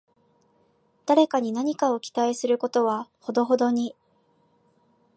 [1.05, 3.95] 誰かに何かを期待することはほどほどに